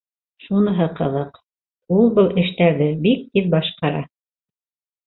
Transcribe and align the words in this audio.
Шуныһы 0.45 0.87
ҡыҙыҡ: 0.99 1.37
ул 1.99 2.11
был 2.17 2.33
эштәрҙе 2.45 2.91
бик 3.07 3.25
тиҙ 3.39 3.53
башҡара. 3.57 4.07